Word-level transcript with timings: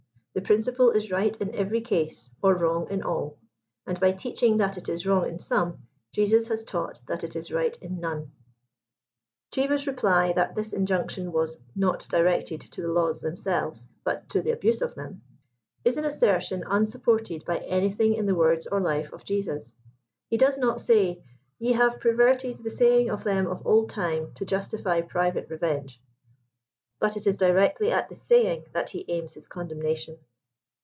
The 0.33 0.39
principle 0.41 0.91
is 0.91 1.11
right 1.11 1.35
in 1.41 1.53
every 1.53 1.81
case, 1.81 2.31
or 2.41 2.55
wrong 2.55 2.89
in 2.89 3.03
all; 3.03 3.37
and 3.85 3.99
by 3.99 4.13
teaching 4.13 4.55
that 4.57 4.77
it 4.77 4.87
is 4.87 5.05
wrong 5.05 5.27
in 5.27 5.39
some, 5.39 5.79
Jesus 6.13 6.47
has 6.47 6.63
taught 6.63 7.01
that 7.05 7.25
it 7.25 7.35
is 7.35 7.51
right 7.51 7.75
in 7.81 7.99
none. 7.99 8.31
Cheever's 9.51 9.85
reply 9.87 10.31
that 10.31 10.55
this 10.55 10.71
injunction 10.71 11.33
was 11.33 11.57
"not 11.75 12.07
directed 12.09 12.61
to 12.61 12.81
the 12.81 12.87
laws 12.87 13.19
themselves, 13.19 13.89
but 14.05 14.29
to 14.29 14.41
the 14.41 14.51
abuse 14.51 14.81
of 14.81 14.95
them," 14.95 15.21
is 15.83 15.97
an 15.97 16.05
assertion 16.05 16.63
un 16.63 16.85
fllUpported 16.85 17.43
by 17.43 17.57
anything 17.57 18.13
in 18.15 18.25
the 18.25 18.33
words 18.33 18.65
or 18.67 18.79
life 18.79 19.11
of 19.11 19.25
Jesus. 19.25 19.75
He 20.29 20.37
does 20.37 20.57
not 20.57 20.79
say" 20.79 21.21
ye 21.59 21.73
have 21.73 21.99
perverted 21.99 22.63
the 22.63 22.71
saying 22.71 23.09
of 23.09 23.25
them 23.25 23.47
of 23.47 23.67
old 23.67 23.89
time, 23.89 24.31
to 24.35 24.45
justify 24.45 25.01
private 25.01 25.49
Jfevenge;" 25.49 25.97
but 26.99 27.17
it 27.17 27.25
is 27.25 27.39
directly 27.39 27.91
at 27.91 28.07
the 28.09 28.15
saying 28.15 28.63
that 28.73 28.91
he 28.91 29.03
aims 29.07 29.33
his 29.33 29.47
condemnation. 29.47 30.15